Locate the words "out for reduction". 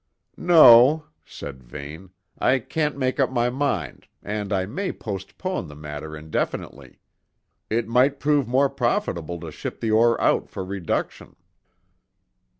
10.19-11.35